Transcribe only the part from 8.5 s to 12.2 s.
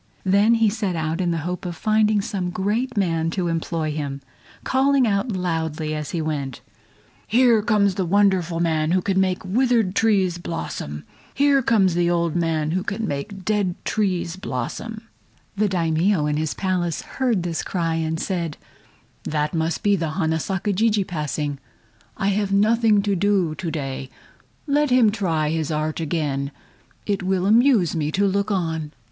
man who can make withered trees blossom! Here comes the